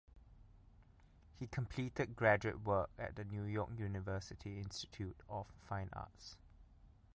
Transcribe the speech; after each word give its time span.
He 1.37 1.45
completed 1.45 2.15
graduate 2.15 2.61
work 2.61 2.89
at 2.97 3.15
the 3.15 3.23
New 3.23 3.43
York 3.43 3.69
University 3.77 4.57
Institute 4.59 5.21
of 5.29 5.45
Fine 5.61 5.91
Arts. 5.93 6.37